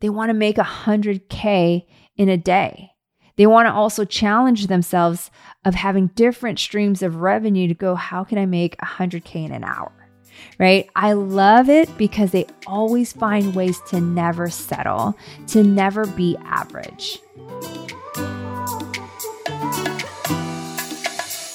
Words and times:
They 0.00 0.08
want 0.08 0.30
to 0.30 0.34
make 0.34 0.56
100K 0.56 1.84
in 2.16 2.28
a 2.30 2.38
day. 2.38 2.92
They 3.36 3.46
want 3.46 3.68
to 3.68 3.72
also 3.72 4.04
challenge 4.04 4.66
themselves 4.66 5.30
of 5.64 5.74
having 5.74 6.08
different 6.08 6.58
streams 6.58 7.02
of 7.02 7.16
revenue 7.16 7.68
to 7.68 7.74
go, 7.74 7.94
how 7.94 8.24
can 8.24 8.38
I 8.38 8.46
make 8.46 8.78
100K 8.78 9.46
in 9.46 9.52
an 9.52 9.62
hour? 9.62 9.92
Right? 10.58 10.88
I 10.96 11.12
love 11.12 11.68
it 11.68 11.94
because 11.98 12.30
they 12.30 12.46
always 12.66 13.12
find 13.12 13.54
ways 13.54 13.78
to 13.88 14.00
never 14.00 14.48
settle, 14.48 15.18
to 15.48 15.62
never 15.62 16.06
be 16.06 16.36
average. 16.44 17.18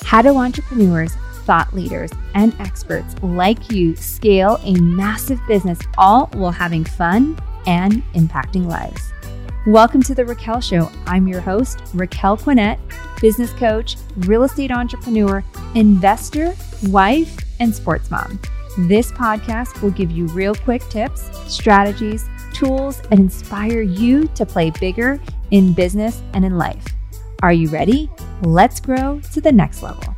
How 0.03 0.21
do 0.21 0.37
entrepreneurs, 0.37 1.15
thought 1.45 1.73
leaders, 1.73 2.11
and 2.35 2.55
experts 2.59 3.15
like 3.23 3.71
you 3.71 3.95
scale 3.95 4.59
a 4.63 4.75
massive 4.75 5.39
business 5.47 5.79
all 5.97 6.27
while 6.33 6.51
having 6.51 6.83
fun 6.83 7.39
and 7.67 8.03
impacting 8.13 8.65
lives? 8.65 9.11
Welcome 9.67 10.03
to 10.03 10.13
The 10.13 10.25
Raquel 10.25 10.61
Show. 10.61 10.91
I'm 11.07 11.27
your 11.27 11.41
host, 11.41 11.79
Raquel 11.93 12.37
Quinet, 12.37 12.79
business 13.19 13.51
coach, 13.53 13.95
real 14.17 14.43
estate 14.43 14.71
entrepreneur, 14.71 15.43
investor, 15.73 16.55
wife, 16.87 17.37
and 17.59 17.73
sports 17.73 18.11
mom. 18.11 18.39
This 18.77 19.11
podcast 19.11 19.81
will 19.81 19.91
give 19.91 20.11
you 20.11 20.27
real 20.27 20.53
quick 20.53 20.87
tips, 20.89 21.29
strategies, 21.51 22.25
tools, 22.53 23.01
and 23.11 23.19
inspire 23.19 23.81
you 23.81 24.27
to 24.35 24.45
play 24.45 24.69
bigger 24.69 25.19
in 25.51 25.73
business 25.73 26.21
and 26.33 26.45
in 26.45 26.57
life. 26.57 26.85
Are 27.41 27.53
you 27.53 27.69
ready? 27.69 28.09
Let's 28.43 28.79
grow 28.79 29.19
to 29.33 29.41
the 29.41 29.51
next 29.51 29.81
level. 29.81 30.14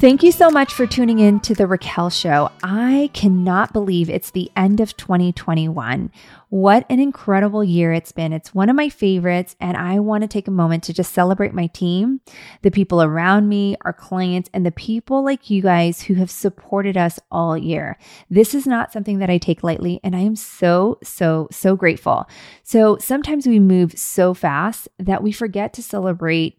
Thank 0.00 0.22
you 0.22 0.32
so 0.32 0.48
much 0.48 0.72
for 0.72 0.86
tuning 0.86 1.18
in 1.18 1.40
to 1.40 1.54
the 1.54 1.66
Raquel 1.66 2.08
Show. 2.08 2.50
I 2.62 3.10
cannot 3.12 3.74
believe 3.74 4.08
it's 4.08 4.30
the 4.30 4.50
end 4.56 4.80
of 4.80 4.96
2021. 4.96 6.10
What 6.48 6.86
an 6.88 7.00
incredible 7.00 7.62
year 7.62 7.92
it's 7.92 8.10
been. 8.10 8.32
It's 8.32 8.54
one 8.54 8.70
of 8.70 8.76
my 8.76 8.88
favorites, 8.88 9.56
and 9.60 9.76
I 9.76 9.98
want 9.98 10.22
to 10.22 10.26
take 10.26 10.48
a 10.48 10.50
moment 10.50 10.84
to 10.84 10.94
just 10.94 11.12
celebrate 11.12 11.52
my 11.52 11.66
team, 11.66 12.22
the 12.62 12.70
people 12.70 13.02
around 13.02 13.50
me, 13.50 13.76
our 13.82 13.92
clients, 13.92 14.48
and 14.54 14.64
the 14.64 14.72
people 14.72 15.22
like 15.22 15.50
you 15.50 15.60
guys 15.60 16.00
who 16.00 16.14
have 16.14 16.30
supported 16.30 16.96
us 16.96 17.20
all 17.30 17.58
year. 17.58 17.98
This 18.30 18.54
is 18.54 18.66
not 18.66 18.94
something 18.94 19.18
that 19.18 19.28
I 19.28 19.36
take 19.36 19.62
lightly, 19.62 20.00
and 20.02 20.16
I 20.16 20.20
am 20.20 20.34
so, 20.34 20.98
so, 21.02 21.46
so 21.50 21.76
grateful. 21.76 22.26
So 22.62 22.96
sometimes 22.96 23.46
we 23.46 23.60
move 23.60 23.98
so 23.98 24.32
fast 24.32 24.88
that 24.98 25.22
we 25.22 25.30
forget 25.30 25.74
to 25.74 25.82
celebrate 25.82 26.58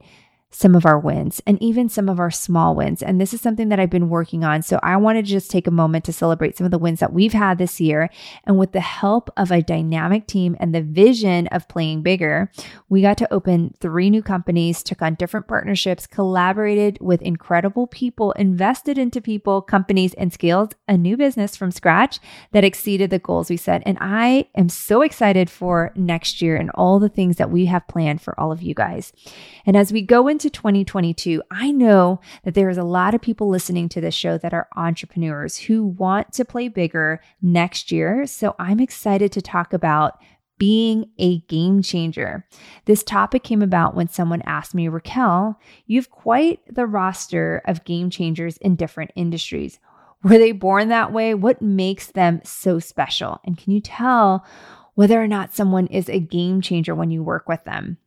some 0.52 0.76
of 0.76 0.86
our 0.86 1.00
wins 1.00 1.42
and 1.48 1.62
even 1.62 1.88
some 1.88 2.10
of 2.10 2.20
our 2.20 2.30
small 2.30 2.76
wins. 2.76 3.02
And 3.02 3.20
this 3.20 3.34
is 3.34 3.42
something 3.42 3.70
that 3.70 3.80
I've 3.80 3.90
been 3.90 4.10
working 4.10 4.44
on. 4.44 4.62
So 4.62 4.80
I 4.84 4.98
want 4.98 5.18
to 5.18 5.24
just 5.24 5.50
take 5.50 5.66
a 5.66 5.72
moment 5.72 6.04
to 6.06 6.14
celebrate 6.14 6.58
some 6.58 6.66
of 6.66 6.72
the 6.72 6.78
wins 6.78 7.00
that 7.00 7.14
we've 7.14 7.34
had 7.34 7.58
this 7.58 7.80
year. 7.80 8.10
And 8.46 8.60
with 8.60 8.74
the 8.74 8.82
help 8.82 9.30
of 9.38 9.52
a 9.52 9.62
dynamic 9.62 10.28
team 10.28 10.58
and 10.60 10.76
the 10.76 10.82
vision 10.82 11.48
of 11.48 11.70
playing 11.70 12.04
bigger, 12.04 12.52
we 12.90 13.02
got 13.02 13.18
to 13.20 13.34
open 13.34 13.74
three 13.80 14.10
new 14.10 14.22
companies, 14.22 14.84
took 14.84 15.02
on 15.02 15.16
different 15.16 15.48
partnerships, 15.48 16.06
collaborated 16.06 16.98
with 17.00 17.22
incredible 17.22 17.88
people, 17.88 18.34
invested 18.34 18.98
into 18.98 19.22
people, 19.22 19.62
companies, 19.62 20.14
and 20.16 20.34
scaled 20.34 20.76
a 20.88 20.98
new 20.98 21.16
business 21.16 21.56
from 21.56 21.72
scratch 21.72 22.20
that 22.52 22.66
exceeded 22.66 23.10
the 23.10 23.20
goals 23.20 23.50
we 23.50 23.58
set. 23.58 23.82
And 23.86 23.98
I 24.02 24.50
am 24.56 24.68
so 24.68 25.02
excited 25.02 25.50
for 25.50 25.94
next 25.96 26.42
year 26.42 26.58
and 26.58 26.70
all 26.76 27.00
the 27.00 27.10
things 27.10 27.38
that 27.38 27.52
we 27.52 27.66
have 27.68 27.88
planned 27.88 28.22
for 28.22 28.38
all 28.40 28.52
of 28.52 28.62
you 28.62 28.74
guys. 28.74 29.14
And 29.66 29.78
as 29.78 29.94
we 29.94 30.02
go 30.02 30.28
into 30.28 30.41
into 30.44 30.50
2022, 30.50 31.44
I 31.52 31.72
know 31.72 32.20
that 32.44 32.56
there 32.56 32.70
is 32.70 32.78
a 32.78 32.84
lot 32.84 33.14
of 33.14 33.22
people 33.22 33.48
listening 33.48 33.90
to 33.90 34.02
this 34.02 34.16
show 34.16 34.38
that 34.40 34.54
are 34.54 34.68
entrepreneurs 34.76 35.56
who 35.56 35.86
want 35.86 36.34
to 36.34 36.46
play 36.46 36.68
bigger 36.68 37.22
next 37.42 37.92
year. 37.92 38.26
So 38.26 38.56
I'm 38.58 38.80
excited 38.80 39.32
to 39.34 39.42
talk 39.42 39.72
about 39.72 40.20
being 40.58 41.10
a 41.20 41.40
game 41.42 41.84
changer. 41.84 42.48
This 42.86 43.04
topic 43.04 43.44
came 43.44 43.62
about 43.62 43.96
when 43.96 44.08
someone 44.08 44.42
asked 44.44 44.74
me, 44.74 44.88
Raquel, 44.88 45.60
you've 45.86 46.10
quite 46.10 46.60
the 46.68 46.88
roster 46.88 47.62
of 47.66 47.86
game 47.86 48.10
changers 48.10 48.58
in 48.58 48.76
different 48.76 49.12
industries. 49.16 49.80
Were 50.24 50.40
they 50.40 50.54
born 50.54 50.90
that 50.90 51.14
way? 51.14 51.36
What 51.36 51.62
makes 51.62 52.08
them 52.08 52.42
so 52.44 52.80
special? 52.80 53.40
And 53.44 53.58
can 53.58 53.74
you 53.74 53.80
tell 53.80 54.46
whether 54.96 55.22
or 55.22 55.28
not 55.28 55.54
someone 55.54 55.88
is 55.88 56.10
a 56.10 56.20
game 56.20 56.62
changer 56.62 56.96
when 56.96 57.12
you 57.12 57.24
work 57.24 57.48
with 57.48 57.64
them? 57.64 57.98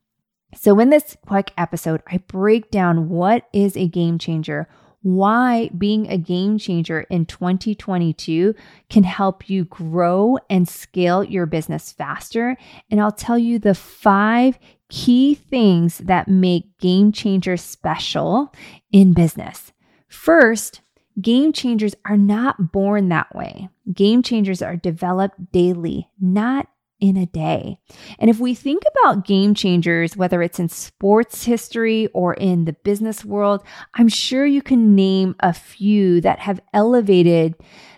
So, 0.57 0.79
in 0.79 0.91
this 0.91 1.17
quick 1.27 1.53
episode, 1.57 2.03
I 2.07 2.19
break 2.19 2.71
down 2.71 3.09
what 3.09 3.49
is 3.53 3.77
a 3.77 3.89
game 3.89 4.19
changer, 4.19 4.69
why 5.03 5.71
being 5.77 6.09
a 6.09 6.17
game 6.17 6.59
changer 6.59 7.03
in 7.11 7.27
2022 7.27 8.55
can 8.89 9.05
help 9.05 9.51
you 9.51 9.65
grow 9.65 10.39
and 10.49 10.69
scale 10.69 11.23
your 11.23 11.47
business 11.47 11.93
faster. 11.93 12.57
And 12.91 13.01
I'll 13.01 13.13
tell 13.13 13.39
you 13.39 13.59
the 13.59 13.75
five 13.75 14.59
key 14.89 15.35
things 15.35 15.99
that 15.99 16.29
make 16.29 16.79
game 16.79 17.13
changers 17.13 17.63
special 17.63 18.53
in 18.93 19.13
business. 19.13 19.73
First, 20.09 20.81
Game 21.21 21.53
changers 21.53 21.95
are 22.05 22.17
not 22.17 22.73
born 22.73 23.09
that 23.09 23.35
way. 23.35 23.69
Game 23.93 24.23
changers 24.23 24.61
are 24.63 24.75
developed 24.75 25.53
daily, 25.53 26.09
not 26.21 26.67
in 27.05 27.19
a 27.19 27.27
day. 27.27 27.77
And 28.19 28.31
if 28.31 28.41
we 28.41 28.55
think 28.55 28.83
about 28.91 29.27
game 29.27 29.53
changers, 29.53 30.17
whether 30.17 30.41
it's 30.41 30.59
in 30.59 30.71
sports 30.71 31.45
history 31.45 32.07
or 32.15 32.33
in 32.33 32.65
the 32.65 32.73
business 32.73 33.27
world, 33.27 33.63
I'm 33.93 34.09
sure 34.09 34.47
you 34.47 34.63
can 34.63 34.95
name 34.95 35.37
a 35.41 35.53
few 35.53 36.23
that 36.23 36.39
have 36.39 36.61
elevated 36.73 37.57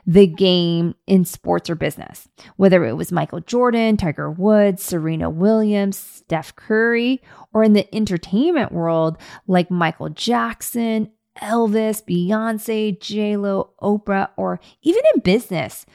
the 0.09 0.27
game 0.27 0.97
in 1.06 1.25
sports 1.25 1.71
or 1.71 1.77
business, 1.77 2.28
whether 2.56 2.84
it 2.84 2.94
was 2.94 3.12
Michael 3.12 3.41
Jordan, 3.41 3.97
Tiger 3.97 4.28
Woods, 4.28 4.83
Serena 4.83 5.31
Williams, 5.31 5.97
Steph 5.97 6.56
Curry, 6.56 7.23
or 7.53 7.62
in 7.62 7.75
the 7.75 7.94
entertainment 7.94 8.73
world 8.73 9.19
like 9.47 9.71
Michael 9.71 10.09
Jackson, 10.09 11.12
Elvis, 11.41 12.03
Beyonce, 12.05 13.00
J-Lo, 13.00 13.71
Oprah, 13.81 14.31
or 14.37 14.59
even 14.83 15.03
in 15.15 15.21
business 15.21 15.87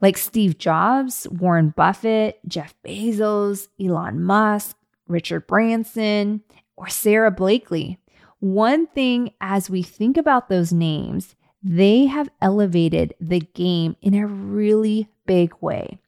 like 0.00 0.16
Steve 0.16 0.58
Jobs, 0.58 1.26
Warren 1.30 1.72
Buffett, 1.76 2.38
Jeff 2.46 2.74
Bezos, 2.84 3.68
Elon 3.80 4.22
Musk, 4.22 4.76
Richard 5.08 5.46
Branson, 5.46 6.42
or 6.76 6.88
Sara 6.88 7.30
Blakely. 7.30 7.98
One 8.40 8.86
thing 8.86 9.32
as 9.40 9.70
we 9.70 9.82
think 9.82 10.16
about 10.16 10.48
those 10.48 10.72
names, 10.72 11.34
they 11.62 12.06
have 12.06 12.28
elevated 12.42 13.14
the 13.20 13.40
game 13.40 13.96
in 14.02 14.14
a 14.14 14.26
really 14.26 15.08
big 15.26 15.54
way. 15.60 15.98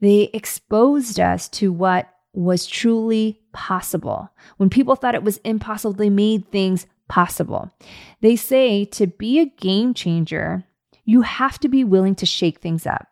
They 0.00 0.30
exposed 0.32 1.18
us 1.18 1.48
to 1.50 1.72
what 1.72 2.08
was 2.32 2.66
truly 2.66 3.40
possible. 3.52 4.30
When 4.56 4.70
people 4.70 4.94
thought 4.94 5.14
it 5.14 5.24
was 5.24 5.38
impossible, 5.38 5.94
they 5.94 6.10
made 6.10 6.50
things 6.50 6.86
possible. 7.08 7.70
They 8.20 8.36
say 8.36 8.84
to 8.86 9.06
be 9.06 9.40
a 9.40 9.46
game 9.46 9.94
changer, 9.94 10.64
you 11.04 11.22
have 11.22 11.58
to 11.60 11.68
be 11.68 11.82
willing 11.82 12.14
to 12.16 12.26
shake 12.26 12.60
things 12.60 12.86
up 12.86 13.09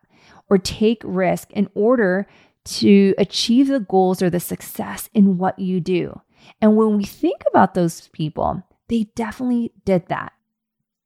or 0.49 0.57
take 0.57 1.01
risk 1.03 1.51
in 1.51 1.69
order 1.73 2.27
to 2.65 3.15
achieve 3.17 3.67
the 3.67 3.79
goals 3.79 4.21
or 4.21 4.29
the 4.29 4.39
success 4.39 5.09
in 5.13 5.37
what 5.37 5.57
you 5.59 5.79
do. 5.79 6.21
And 6.61 6.75
when 6.75 6.97
we 6.97 7.05
think 7.05 7.41
about 7.49 7.73
those 7.73 8.07
people, 8.09 8.63
they 8.87 9.09
definitely 9.15 9.71
did 9.85 10.07
that. 10.07 10.33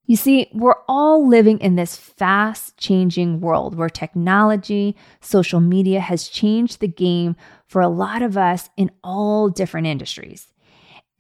You 0.05 0.17
see, 0.17 0.49
we're 0.53 0.81
all 0.87 1.27
living 1.27 1.59
in 1.59 1.75
this 1.75 1.95
fast 1.95 2.77
changing 2.77 3.39
world 3.39 3.75
where 3.75 3.89
technology, 3.89 4.97
social 5.21 5.61
media 5.61 6.01
has 6.01 6.27
changed 6.27 6.79
the 6.79 6.89
game 6.89 7.37
for 7.67 7.81
a 7.81 7.87
lot 7.87 8.21
of 8.21 8.37
us 8.37 8.69
in 8.75 8.91
all 9.03 9.49
different 9.49 9.87
industries. 9.87 10.52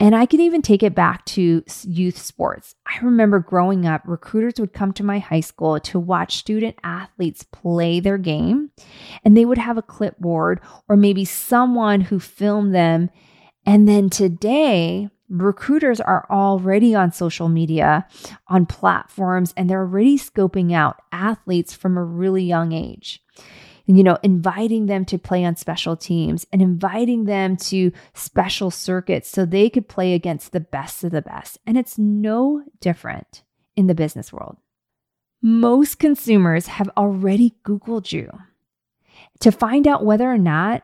And 0.03 0.13
I 0.13 0.25
can 0.25 0.41
even 0.41 0.61
take 0.61 0.83
it 0.83 0.93
back 0.93 1.23
to 1.27 1.63
youth 1.83 2.17
sports. 2.17 2.75
I 2.85 2.99
remember 3.01 3.39
growing 3.39 3.85
up, 3.85 4.01
recruiters 4.05 4.59
would 4.59 4.73
come 4.73 4.91
to 4.95 5.03
my 5.03 5.19
high 5.19 5.39
school 5.39 5.79
to 5.79 5.97
watch 5.97 6.35
student 6.35 6.75
athletes 6.83 7.45
play 7.53 8.01
their 8.01 8.17
game, 8.17 8.71
and 9.23 9.37
they 9.37 9.45
would 9.45 9.57
have 9.57 9.77
a 9.77 9.81
clipboard 9.81 10.59
or 10.89 10.97
maybe 10.97 11.23
someone 11.23 12.01
who 12.01 12.19
filmed 12.19 12.75
them. 12.75 13.11
And 13.65 13.87
then 13.87 14.09
today, 14.09 15.07
recruiters 15.29 16.01
are 16.01 16.27
already 16.29 16.93
on 16.93 17.13
social 17.13 17.47
media, 17.47 18.05
on 18.49 18.65
platforms, 18.65 19.53
and 19.55 19.69
they're 19.69 19.83
already 19.83 20.17
scoping 20.17 20.73
out 20.73 20.97
athletes 21.13 21.73
from 21.73 21.95
a 21.97 22.03
really 22.03 22.43
young 22.43 22.73
age 22.73 23.23
you 23.85 24.03
know, 24.03 24.17
inviting 24.23 24.85
them 24.85 25.03
to 25.05 25.17
play 25.17 25.43
on 25.43 25.55
special 25.55 25.97
teams 25.97 26.45
and 26.53 26.61
inviting 26.61 27.25
them 27.25 27.57
to 27.57 27.91
special 28.13 28.71
circuits 28.71 29.29
so 29.29 29.45
they 29.45 29.69
could 29.69 29.89
play 29.89 30.13
against 30.13 30.51
the 30.51 30.59
best 30.59 31.03
of 31.03 31.11
the 31.11 31.21
best. 31.21 31.57
And 31.67 31.77
it's 31.77 31.97
no 31.97 32.63
different 32.79 33.43
in 33.75 33.87
the 33.87 33.95
business 33.95 34.31
world. 34.31 34.57
Most 35.41 35.99
consumers 35.99 36.67
have 36.67 36.89
already 36.95 37.55
Googled 37.65 38.13
you 38.13 38.31
to 39.41 39.51
find 39.51 39.87
out 39.87 40.05
whether 40.05 40.31
or 40.31 40.37
not 40.37 40.83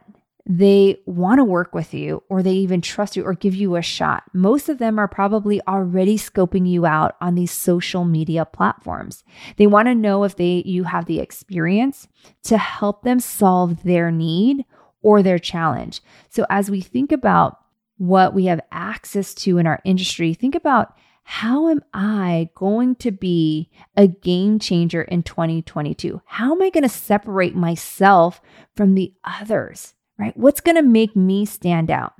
they 0.51 0.97
want 1.05 1.37
to 1.37 1.43
work 1.43 1.75
with 1.75 1.93
you 1.93 2.23
or 2.27 2.41
they 2.41 2.53
even 2.53 2.81
trust 2.81 3.15
you 3.15 3.23
or 3.23 3.35
give 3.35 3.53
you 3.53 3.75
a 3.75 3.83
shot. 3.83 4.23
Most 4.33 4.67
of 4.67 4.79
them 4.79 4.97
are 4.97 5.07
probably 5.07 5.61
already 5.67 6.17
scoping 6.17 6.67
you 6.67 6.87
out 6.87 7.15
on 7.21 7.35
these 7.35 7.51
social 7.51 8.03
media 8.03 8.45
platforms. 8.45 9.23
They 9.57 9.67
want 9.67 9.89
to 9.89 9.95
know 9.95 10.23
if 10.23 10.35
they 10.35 10.63
you 10.65 10.85
have 10.85 11.05
the 11.05 11.19
experience 11.19 12.07
to 12.45 12.57
help 12.57 13.03
them 13.03 13.19
solve 13.19 13.83
their 13.83 14.09
need 14.09 14.65
or 15.03 15.21
their 15.21 15.37
challenge. 15.37 16.01
So 16.29 16.47
as 16.49 16.71
we 16.71 16.81
think 16.81 17.11
about 17.11 17.59
what 17.97 18.33
we 18.33 18.45
have 18.45 18.61
access 18.71 19.35
to 19.35 19.59
in 19.59 19.67
our 19.67 19.79
industry, 19.85 20.33
think 20.33 20.55
about 20.55 20.97
how 21.25 21.69
am 21.69 21.83
I 21.93 22.49
going 22.55 22.95
to 22.95 23.11
be 23.11 23.69
a 23.95 24.07
game 24.07 24.57
changer 24.57 25.03
in 25.03 25.21
2022? 25.21 26.23
How 26.25 26.53
am 26.53 26.61
I 26.63 26.71
going 26.71 26.81
to 26.81 26.89
separate 26.89 27.55
myself 27.55 28.41
from 28.75 28.95
the 28.95 29.13
others? 29.23 29.93
Right? 30.19 30.35
What's 30.37 30.61
going 30.61 30.75
to 30.75 30.83
make 30.83 31.15
me 31.15 31.45
stand 31.45 31.89
out? 31.89 32.13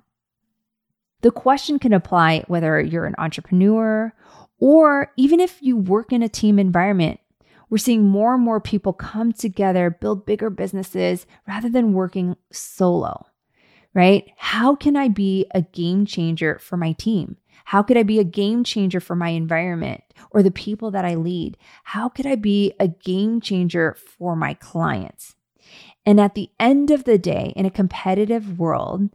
The 1.22 1.32
question 1.32 1.80
can 1.80 1.92
apply 1.92 2.46
whether 2.48 2.80
you're 2.80 3.06
an 3.06 3.16
entrepreneur 3.18 4.14
or 4.58 5.12
even 5.18 5.40
if 5.40 5.62
you 5.62 5.76
work 5.76 6.14
in 6.14 6.24
a 6.24 6.30
team 6.30 6.58
environment. 6.58 7.20
We're 7.70 7.78
seeing 7.78 8.08
more 8.08 8.34
and 8.34 8.44
more 8.44 8.60
people 8.60 8.94
come 8.94 9.32
together, 9.32 9.92
build 9.92 10.26
bigger 10.26 10.50
businesses 10.50 11.28
rather 11.48 11.70
than 11.70 11.94
working 11.94 12.36
solo, 12.52 13.28
right? 13.94 14.28
How 14.38 14.76
can 14.76 14.96
I 14.96 15.08
be 15.08 15.46
a 15.54 15.62
game 15.62 16.06
changer 16.06 16.58
for 16.58 16.78
my 16.78 16.94
team? 16.94 17.38
How 17.66 17.84
could 17.84 17.98
I 17.98 18.04
be 18.04 18.18
a 18.18 18.24
game 18.24 18.64
changer 18.64 19.00
for 19.00 19.16
my 19.16 19.30
environment 19.30 20.02
or 20.32 20.42
the 20.42 20.50
people 20.50 20.90
that 20.92 21.06
I 21.06 21.14
lead? 21.16 21.58
How 21.84 22.10
could 22.10 22.26
I 22.26 22.36
be 22.36 22.74
a 22.80 22.88
game 22.88 23.40
changer 23.42 23.96
for 24.18 24.36
my 24.36 24.56
clients? 24.56 25.36
And 26.10 26.20
at 26.20 26.34
the 26.34 26.50
end 26.60 26.90
of 26.90 27.04
the 27.04 27.20
day, 27.20 27.54
in 27.56 27.68
a 27.68 27.70
competitive 27.70 28.58
world, 28.58 29.12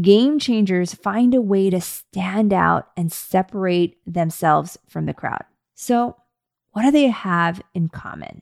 game 0.00 0.38
changers 0.38 0.94
find 0.94 1.34
a 1.34 1.42
way 1.42 1.68
to 1.68 1.78
stand 1.78 2.54
out 2.54 2.88
and 2.96 3.12
separate 3.12 3.98
themselves 4.06 4.78
from 4.88 5.04
the 5.04 5.12
crowd. 5.12 5.44
So, 5.74 6.16
what 6.70 6.84
do 6.84 6.90
they 6.90 7.08
have 7.08 7.60
in 7.74 7.90
common? 7.90 8.40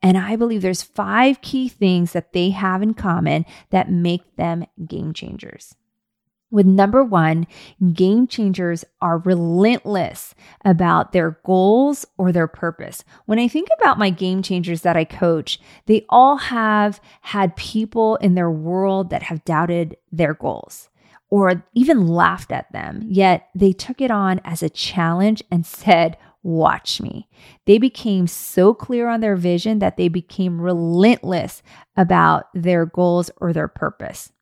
And 0.00 0.16
I 0.16 0.36
believe 0.36 0.62
there's 0.62 0.84
five 0.84 1.42
key 1.42 1.68
things 1.68 2.12
that 2.12 2.32
they 2.32 2.50
have 2.50 2.80
in 2.80 2.94
common 2.94 3.44
that 3.70 3.90
make 3.90 4.36
them 4.36 4.64
game 4.86 5.12
changers. 5.12 5.74
With 6.56 6.64
number 6.64 7.04
one, 7.04 7.46
game 7.92 8.26
changers 8.26 8.82
are 9.02 9.18
relentless 9.18 10.34
about 10.64 11.12
their 11.12 11.38
goals 11.44 12.06
or 12.16 12.32
their 12.32 12.46
purpose. 12.46 13.04
When 13.26 13.38
I 13.38 13.46
think 13.46 13.68
about 13.78 13.98
my 13.98 14.08
game 14.08 14.40
changers 14.40 14.80
that 14.80 14.96
I 14.96 15.04
coach, 15.04 15.60
they 15.84 16.06
all 16.08 16.38
have 16.38 16.98
had 17.20 17.56
people 17.56 18.16
in 18.16 18.36
their 18.36 18.50
world 18.50 19.10
that 19.10 19.24
have 19.24 19.44
doubted 19.44 19.98
their 20.10 20.32
goals 20.32 20.88
or 21.28 21.62
even 21.74 22.06
laughed 22.06 22.50
at 22.50 22.72
them, 22.72 23.02
yet 23.06 23.50
they 23.54 23.72
took 23.72 24.00
it 24.00 24.10
on 24.10 24.40
as 24.42 24.62
a 24.62 24.70
challenge 24.70 25.42
and 25.50 25.66
said, 25.66 26.16
Watch 26.42 27.02
me. 27.02 27.28
They 27.66 27.76
became 27.76 28.26
so 28.26 28.72
clear 28.72 29.10
on 29.10 29.20
their 29.20 29.36
vision 29.36 29.80
that 29.80 29.98
they 29.98 30.08
became 30.08 30.58
relentless 30.58 31.62
about 31.98 32.46
their 32.54 32.86
goals 32.86 33.30
or 33.42 33.52
their 33.52 33.68
purpose. 33.68 34.32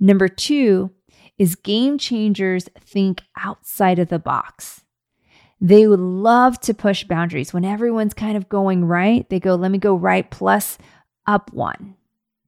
Number 0.00 0.26
two, 0.26 0.90
is 1.38 1.54
game 1.54 1.98
changers 1.98 2.68
think 2.80 3.22
outside 3.36 3.98
of 3.98 4.08
the 4.08 4.18
box. 4.18 4.82
They 5.60 5.86
would 5.86 6.00
love 6.00 6.60
to 6.60 6.74
push 6.74 7.04
boundaries. 7.04 7.52
When 7.52 7.64
everyone's 7.64 8.14
kind 8.14 8.36
of 8.36 8.48
going 8.48 8.84
right, 8.84 9.28
they 9.30 9.40
go, 9.40 9.54
let 9.54 9.70
me 9.70 9.78
go 9.78 9.94
right 9.94 10.30
plus 10.30 10.78
up 11.26 11.52
one, 11.52 11.94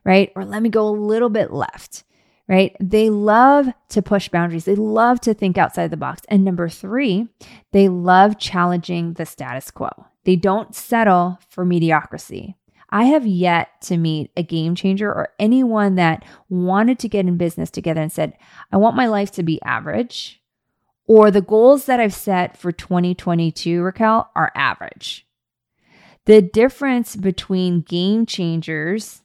right? 0.05 0.33
Or 0.37 0.45
let 0.45 0.63
me 0.63 0.69
go 0.69 0.89
a 0.89 0.91
little 0.91 1.31
bit 1.31 1.53
left, 1.53 2.05
right? 2.47 2.77
They 2.79 3.09
love 3.09 3.69
to 3.91 4.03
push 4.03 4.29
boundaries. 4.29 4.67
They 4.67 4.75
love 4.75 5.21
to 5.21 5.35
think 5.35 5.57
outside 5.57 5.91
the 5.91 5.97
box. 5.97 6.23
And 6.29 6.45
number 6.45 6.69
three, 6.69 7.29
they 7.73 7.89
love 7.89 8.39
challenging 8.39 9.15
the 9.15 9.25
status 9.25 9.71
quo. 9.71 9.89
They 10.25 10.37
don't 10.37 10.75
settle 10.75 11.39
for 11.49 11.65
mediocrity. 11.65 12.57
I 12.91 13.05
have 13.05 13.27
yet 13.27 13.81
to 13.83 13.97
meet 13.97 14.31
a 14.37 14.43
game 14.43 14.75
changer 14.75 15.09
or 15.09 15.31
anyone 15.39 15.97
that 15.97 16.25
wanted 16.49 16.99
to 17.01 17.09
get 17.09 17.27
in 17.27 17.37
business 17.37 17.71
together 17.71 18.01
and 18.01 18.13
said, 18.13 18.35
I 18.73 18.77
want 18.77 18.97
my 18.97 19.07
life 19.07 19.33
to 19.33 19.43
be 19.43 19.61
average, 19.63 20.41
or 21.07 21.31
the 21.31 21.41
goals 21.41 21.87
that 21.87 22.01
I've 22.01 22.15
set 22.15 22.57
for 22.57 22.73
2022, 22.73 23.83
Raquel, 23.83 24.31
are 24.35 24.53
average. 24.55 25.27
The 26.27 26.43
difference 26.43 27.17
between 27.17 27.83
game 27.83 28.27
changers 28.27 29.23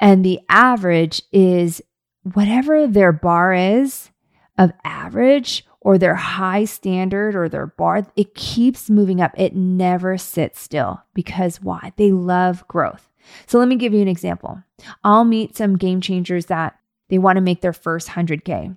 and 0.00 0.24
the 0.24 0.40
average 0.48 1.22
is 1.32 1.82
whatever 2.22 2.86
their 2.86 3.12
bar 3.12 3.52
is 3.52 4.10
of 4.56 4.72
average 4.84 5.64
or 5.88 5.96
their 5.96 6.16
high 6.16 6.66
standard 6.66 7.34
or 7.34 7.48
their 7.48 7.68
bar, 7.68 8.06
it 8.14 8.34
keeps 8.34 8.90
moving 8.90 9.22
up. 9.22 9.32
It 9.38 9.56
never 9.56 10.18
sits 10.18 10.60
still 10.60 11.02
because 11.14 11.62
why? 11.62 11.94
They 11.96 12.12
love 12.12 12.68
growth. 12.68 13.08
So 13.46 13.58
let 13.58 13.68
me 13.68 13.76
give 13.76 13.94
you 13.94 14.02
an 14.02 14.06
example. 14.06 14.62
I'll 15.02 15.24
meet 15.24 15.56
some 15.56 15.78
game 15.78 16.02
changers 16.02 16.44
that 16.46 16.78
they 17.08 17.16
want 17.16 17.38
to 17.38 17.40
make 17.40 17.62
their 17.62 17.72
first 17.72 18.08
100K. 18.08 18.76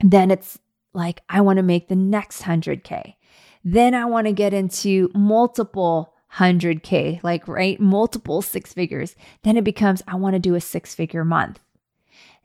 Then 0.00 0.32
it's 0.32 0.58
like, 0.92 1.22
I 1.28 1.42
want 1.42 1.58
to 1.58 1.62
make 1.62 1.86
the 1.86 1.94
next 1.94 2.42
100K. 2.42 3.14
Then 3.62 3.94
I 3.94 4.04
want 4.06 4.26
to 4.26 4.32
get 4.32 4.52
into 4.52 5.12
multiple 5.14 6.12
100K, 6.38 7.22
like, 7.22 7.46
right? 7.46 7.78
Multiple 7.78 8.42
six 8.42 8.74
figures. 8.74 9.14
Then 9.44 9.56
it 9.56 9.62
becomes, 9.62 10.02
I 10.08 10.16
want 10.16 10.34
to 10.34 10.40
do 10.40 10.56
a 10.56 10.60
six 10.60 10.92
figure 10.92 11.24
month. 11.24 11.60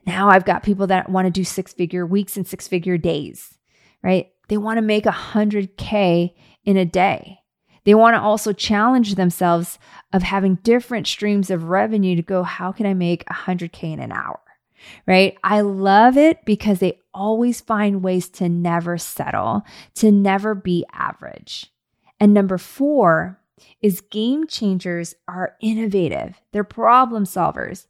Now 0.06 0.28
I've 0.28 0.44
got 0.44 0.62
people 0.62 0.86
that 0.86 1.10
want 1.10 1.26
to 1.26 1.32
do 1.32 1.42
six 1.42 1.72
figure 1.72 2.06
weeks 2.06 2.36
and 2.36 2.46
six 2.46 2.68
figure 2.68 2.96
days 2.96 3.57
right? 4.02 4.30
They 4.48 4.56
want 4.56 4.78
to 4.78 4.82
make 4.82 5.06
a 5.06 5.10
100K 5.10 6.34
in 6.64 6.76
a 6.76 6.84
day. 6.84 7.38
They 7.84 7.94
want 7.94 8.16
to 8.16 8.20
also 8.20 8.52
challenge 8.52 9.14
themselves 9.14 9.78
of 10.12 10.22
having 10.22 10.56
different 10.56 11.06
streams 11.06 11.50
of 11.50 11.64
revenue 11.64 12.16
to 12.16 12.22
go, 12.22 12.42
how 12.42 12.72
can 12.72 12.86
I 12.86 12.94
make 12.94 13.24
100K 13.26 13.94
in 13.94 14.00
an 14.00 14.12
hour? 14.12 14.40
Right? 15.06 15.36
I 15.42 15.62
love 15.62 16.16
it 16.16 16.44
because 16.44 16.80
they 16.80 17.00
always 17.14 17.60
find 17.60 18.02
ways 18.02 18.28
to 18.28 18.48
never 18.48 18.98
settle, 18.98 19.62
to 19.96 20.12
never 20.12 20.54
be 20.54 20.84
average. 20.92 21.72
And 22.20 22.34
number 22.34 22.58
four 22.58 23.40
is 23.80 24.00
game 24.00 24.46
changers 24.46 25.14
are 25.26 25.56
innovative, 25.60 26.40
they're 26.52 26.64
problem 26.64 27.24
solvers. 27.24 27.86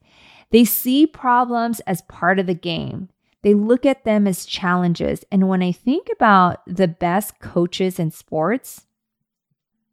They 0.50 0.64
see 0.64 1.06
problems 1.06 1.80
as 1.80 2.02
part 2.02 2.38
of 2.38 2.46
the 2.46 2.54
game. 2.54 3.10
They 3.42 3.54
look 3.54 3.86
at 3.86 4.04
them 4.04 4.26
as 4.26 4.46
challenges. 4.46 5.24
And 5.30 5.48
when 5.48 5.62
I 5.62 5.72
think 5.72 6.08
about 6.12 6.60
the 6.66 6.88
best 6.88 7.38
coaches 7.40 7.98
in 7.98 8.10
sports, 8.10 8.86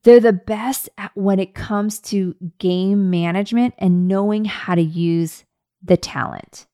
they're 0.03 0.19
the 0.19 0.33
best 0.33 0.89
at 0.97 1.11
when 1.15 1.39
it 1.39 1.55
comes 1.55 1.99
to 1.99 2.35
game 2.59 3.09
management 3.09 3.73
and 3.77 4.07
knowing 4.07 4.45
how 4.45 4.75
to 4.75 4.81
use 4.81 5.45
the 5.83 5.97
talent. 5.97 6.67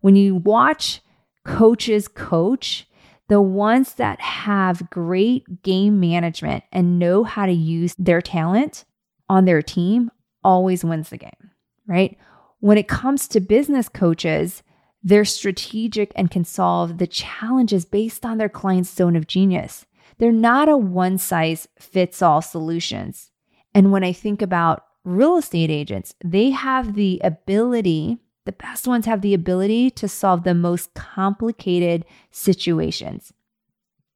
When 0.00 0.16
you 0.16 0.36
watch 0.36 1.00
coaches 1.44 2.08
coach, 2.08 2.86
the 3.28 3.40
ones 3.40 3.94
that 3.94 4.20
have 4.20 4.90
great 4.90 5.62
game 5.62 5.98
management 5.98 6.64
and 6.72 6.98
know 6.98 7.24
how 7.24 7.46
to 7.46 7.52
use 7.52 7.94
their 7.98 8.20
talent 8.20 8.84
on 9.28 9.44
their 9.44 9.62
team 9.62 10.10
always 10.42 10.84
wins 10.84 11.08
the 11.10 11.16
game, 11.16 11.50
right? 11.86 12.18
When 12.60 12.76
it 12.76 12.88
comes 12.88 13.28
to 13.28 13.40
business 13.40 13.88
coaches, 13.88 14.62
they're 15.06 15.26
strategic 15.26 16.12
and 16.16 16.30
can 16.30 16.44
solve 16.44 16.96
the 16.96 17.06
challenges 17.06 17.84
based 17.84 18.24
on 18.24 18.38
their 18.38 18.48
client's 18.48 18.90
zone 18.90 19.16
of 19.16 19.26
genius. 19.26 19.84
They're 20.16 20.32
not 20.32 20.68
a 20.68 20.78
one 20.78 21.18
size 21.18 21.68
fits 21.78 22.22
all 22.22 22.40
solutions. 22.40 23.30
And 23.74 23.92
when 23.92 24.02
I 24.02 24.12
think 24.12 24.40
about 24.40 24.84
real 25.04 25.36
estate 25.36 25.70
agents, 25.70 26.14
they 26.24 26.50
have 26.50 26.94
the 26.94 27.20
ability, 27.22 28.16
the 28.46 28.52
best 28.52 28.86
ones 28.86 29.04
have 29.04 29.20
the 29.20 29.34
ability 29.34 29.90
to 29.90 30.08
solve 30.08 30.42
the 30.42 30.54
most 30.54 30.94
complicated 30.94 32.06
situations. 32.30 33.34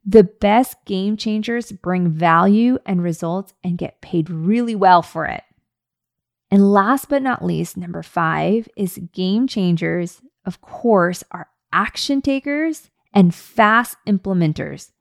The 0.07 0.25
best 0.25 0.77
game 0.87 1.19
changers 1.19 1.71
bring 1.71 2.09
value 2.09 2.79
and 2.87 3.03
results 3.03 3.53
and 3.63 3.77
get 3.77 4.01
paid 4.01 4.31
really 4.31 4.75
well 4.75 5.03
for 5.03 5.27
it. 5.27 5.43
And 6.51 6.73
last 6.73 7.11
but 7.11 7.21
not 7.21 7.45
least, 7.45 7.77
number 7.77 8.03
five 8.03 8.71
is 8.75 8.99
game 9.13 9.47
changers 9.47 10.23
of 10.49 10.63
course, 10.63 11.23
are 11.31 11.51
action 11.73 12.23
takers 12.23 12.91
and 13.13 13.35
fast 13.35 13.99
implementers. 14.07 14.93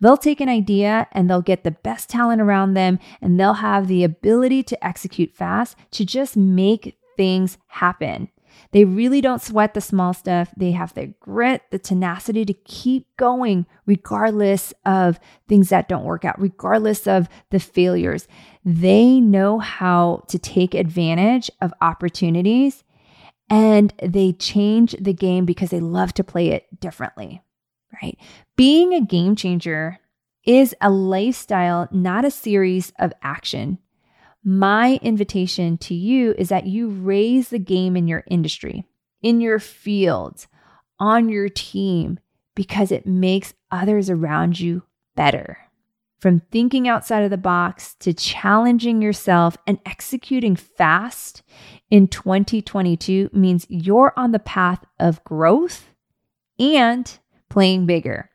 They'll 0.00 0.16
take 0.16 0.40
an 0.40 0.48
idea 0.48 1.08
and 1.10 1.28
they'll 1.28 1.42
get 1.42 1.64
the 1.64 1.72
best 1.72 2.08
talent 2.08 2.40
around 2.40 2.74
them 2.74 3.00
and 3.20 3.38
they'll 3.38 3.54
have 3.54 3.88
the 3.88 4.04
ability 4.04 4.62
to 4.64 4.86
execute 4.86 5.34
fast 5.34 5.76
to 5.90 6.04
just 6.04 6.36
make 6.36 6.96
things 7.16 7.58
happen. 7.66 8.28
They 8.70 8.84
really 8.84 9.20
don't 9.20 9.42
sweat 9.42 9.74
the 9.74 9.80
small 9.80 10.14
stuff. 10.14 10.52
They 10.56 10.70
have 10.72 10.94
the 10.94 11.08
grit, 11.20 11.62
the 11.70 11.78
tenacity 11.78 12.44
to 12.44 12.52
keep 12.52 13.06
going, 13.16 13.66
regardless 13.86 14.72
of 14.86 15.18
things 15.48 15.70
that 15.70 15.88
don't 15.88 16.04
work 16.04 16.24
out, 16.24 16.40
regardless 16.40 17.06
of 17.08 17.28
the 17.50 17.58
failures. 17.58 18.28
They 18.64 19.20
know 19.20 19.58
how 19.58 20.24
to 20.28 20.38
take 20.38 20.74
advantage 20.74 21.50
of 21.60 21.74
opportunities 21.80 22.84
and 23.50 23.92
they 24.02 24.32
change 24.32 24.96
the 24.98 25.12
game 25.12 25.44
because 25.44 25.70
they 25.70 25.80
love 25.80 26.14
to 26.14 26.24
play 26.24 26.48
it 26.48 26.80
differently, 26.80 27.42
right? 28.02 28.18
Being 28.56 28.94
a 28.94 29.00
game 29.00 29.36
changer 29.36 29.98
is 30.44 30.74
a 30.80 30.90
lifestyle, 30.90 31.88
not 31.92 32.24
a 32.24 32.30
series 32.30 32.92
of 32.98 33.12
action. 33.22 33.78
My 34.44 34.98
invitation 35.02 35.78
to 35.78 35.94
you 35.94 36.34
is 36.36 36.48
that 36.48 36.66
you 36.66 36.88
raise 36.88 37.50
the 37.50 37.58
game 37.58 37.96
in 37.96 38.08
your 38.08 38.24
industry, 38.26 38.84
in 39.22 39.40
your 39.40 39.58
field, 39.58 40.46
on 40.98 41.28
your 41.28 41.48
team, 41.48 42.18
because 42.54 42.90
it 42.90 43.06
makes 43.06 43.54
others 43.70 44.10
around 44.10 44.58
you 44.58 44.82
better. 45.14 45.58
From 46.22 46.38
thinking 46.52 46.86
outside 46.86 47.24
of 47.24 47.30
the 47.30 47.36
box 47.36 47.96
to 47.96 48.14
challenging 48.14 49.02
yourself 49.02 49.56
and 49.66 49.80
executing 49.84 50.54
fast 50.54 51.42
in 51.90 52.06
2022 52.06 53.30
means 53.32 53.66
you're 53.68 54.12
on 54.16 54.30
the 54.30 54.38
path 54.38 54.84
of 55.00 55.24
growth 55.24 55.88
and 56.60 57.18
playing 57.48 57.86
bigger. 57.86 58.30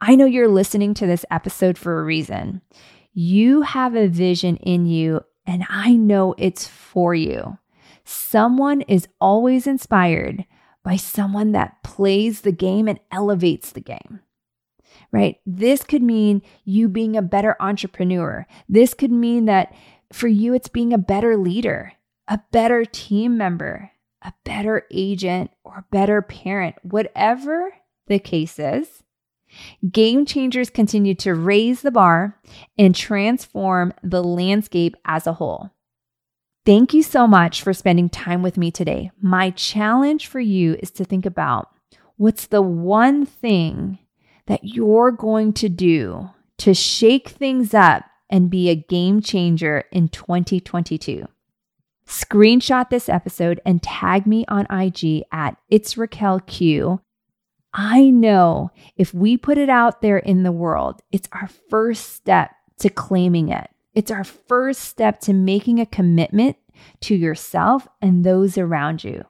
I 0.00 0.14
know 0.14 0.24
you're 0.24 0.48
listening 0.48 0.94
to 0.94 1.06
this 1.06 1.26
episode 1.30 1.76
for 1.76 2.00
a 2.00 2.04
reason. 2.04 2.62
You 3.12 3.60
have 3.60 3.94
a 3.94 4.08
vision 4.08 4.56
in 4.56 4.86
you 4.86 5.20
and 5.46 5.66
I 5.68 5.92
know 5.92 6.34
it's 6.38 6.66
for 6.66 7.14
you. 7.14 7.58
Someone 8.02 8.80
is 8.80 9.08
always 9.20 9.66
inspired 9.66 10.46
by 10.82 10.96
someone 10.96 11.52
that 11.52 11.82
plays 11.82 12.40
the 12.40 12.52
game 12.52 12.88
and 12.88 12.98
elevates 13.12 13.72
the 13.72 13.82
game. 13.82 14.20
Right? 15.12 15.40
This 15.46 15.82
could 15.82 16.02
mean 16.02 16.42
you 16.64 16.88
being 16.88 17.16
a 17.16 17.22
better 17.22 17.56
entrepreneur. 17.60 18.46
This 18.68 18.94
could 18.94 19.12
mean 19.12 19.46
that 19.46 19.74
for 20.12 20.28
you, 20.28 20.54
it's 20.54 20.68
being 20.68 20.92
a 20.92 20.98
better 20.98 21.36
leader, 21.36 21.92
a 22.28 22.40
better 22.52 22.84
team 22.84 23.36
member, 23.36 23.90
a 24.22 24.32
better 24.44 24.86
agent, 24.90 25.50
or 25.64 25.78
a 25.78 25.86
better 25.90 26.22
parent. 26.22 26.76
Whatever 26.82 27.72
the 28.08 28.18
case 28.18 28.58
is, 28.58 29.02
Game 29.90 30.26
changers 30.26 30.70
continue 30.70 31.14
to 31.16 31.34
raise 31.34 31.82
the 31.82 31.90
bar 31.90 32.38
and 32.78 32.94
transform 32.94 33.92
the 34.02 34.22
landscape 34.22 34.96
as 35.04 35.26
a 35.26 35.34
whole. 35.34 35.70
Thank 36.64 36.92
you 36.92 37.02
so 37.02 37.26
much 37.26 37.62
for 37.62 37.72
spending 37.72 38.08
time 38.08 38.42
with 38.42 38.56
me 38.56 38.70
today. 38.70 39.12
My 39.20 39.50
challenge 39.50 40.26
for 40.26 40.40
you 40.40 40.76
is 40.80 40.90
to 40.92 41.04
think 41.04 41.24
about 41.24 41.70
what's 42.16 42.46
the 42.46 42.62
one 42.62 43.24
thing 43.24 43.98
that 44.46 44.64
you're 44.64 45.10
going 45.10 45.52
to 45.54 45.68
do 45.68 46.30
to 46.58 46.74
shake 46.74 47.28
things 47.28 47.74
up 47.74 48.04
and 48.30 48.50
be 48.50 48.68
a 48.68 48.74
game 48.74 49.20
changer 49.20 49.84
in 49.92 50.08
2022. 50.08 51.26
Screenshot 52.06 52.88
this 52.88 53.08
episode 53.08 53.60
and 53.66 53.82
tag 53.82 54.26
me 54.26 54.44
on 54.48 54.66
IG 54.70 55.24
at 55.32 55.56
It's 55.68 55.96
Raquel 55.96 56.40
Q 56.40 57.00
I 57.78 58.08
know 58.08 58.70
if 58.96 59.12
we 59.12 59.36
put 59.36 59.58
it 59.58 59.68
out 59.68 60.00
there 60.00 60.16
in 60.16 60.44
the 60.44 60.52
world, 60.52 61.02
it's 61.12 61.28
our 61.30 61.48
first 61.68 62.14
step 62.14 62.50
to 62.78 62.88
claiming 62.88 63.50
it. 63.50 63.68
It's 63.94 64.10
our 64.10 64.24
first 64.24 64.80
step 64.80 65.20
to 65.20 65.34
making 65.34 65.78
a 65.78 65.86
commitment 65.86 66.56
to 67.02 67.14
yourself 67.14 67.86
and 68.00 68.24
those 68.24 68.56
around 68.56 69.04
you. 69.04 69.24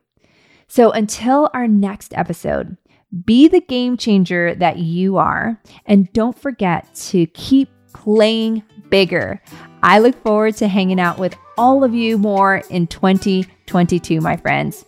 So 0.68 0.92
until 0.92 1.50
our 1.54 1.66
next 1.66 2.14
episode, 2.16 2.76
be 3.24 3.48
the 3.48 3.60
game 3.60 3.96
changer 3.96 4.54
that 4.56 4.78
you 4.78 5.16
are. 5.16 5.60
And 5.86 6.12
don't 6.12 6.38
forget 6.38 6.94
to 6.94 7.26
keep 7.26 7.70
playing 7.92 8.62
bigger. 8.90 9.40
I 9.82 9.98
look 10.00 10.20
forward 10.22 10.56
to 10.56 10.68
hanging 10.68 11.00
out 11.00 11.18
with 11.18 11.36
all 11.56 11.84
of 11.84 11.94
you 11.94 12.18
more 12.18 12.62
in 12.70 12.86
2022, 12.86 14.20
my 14.20 14.36
friends. 14.36 14.84